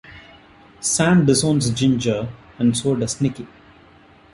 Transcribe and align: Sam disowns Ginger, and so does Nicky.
Sam 0.79 1.27
disowns 1.27 1.69
Ginger, 1.69 2.27
and 2.57 2.75
so 2.75 2.95
does 2.95 3.21
Nicky. 3.21 3.45